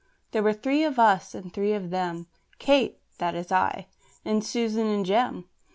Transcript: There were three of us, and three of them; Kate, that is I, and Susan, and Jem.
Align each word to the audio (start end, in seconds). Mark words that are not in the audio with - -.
There 0.31 0.41
were 0.41 0.51
three 0.53 0.83
of 0.83 0.97
us, 0.97 1.35
and 1.35 1.53
three 1.53 1.73
of 1.73 1.91
them; 1.91 2.25
Kate, 2.57 2.97
that 3.19 3.35
is 3.35 3.51
I, 3.51 3.85
and 4.25 4.43
Susan, 4.43 4.87
and 4.87 5.05
Jem. 5.05 5.45